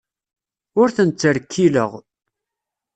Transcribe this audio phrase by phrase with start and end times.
[0.81, 1.91] Ur ten-ttrekkileɣ.